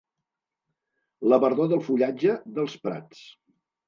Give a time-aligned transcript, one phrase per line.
[1.33, 3.21] La verdor del fullatge, dels prats.